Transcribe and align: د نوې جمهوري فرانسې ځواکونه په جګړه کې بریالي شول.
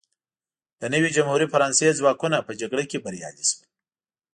د 0.79 0.83
نوې 0.93 1.09
جمهوري 1.15 1.47
فرانسې 1.53 1.97
ځواکونه 1.99 2.37
په 2.47 2.51
جګړه 2.61 2.83
کې 2.89 3.01
بریالي 3.05 3.43
شول. 3.49 3.63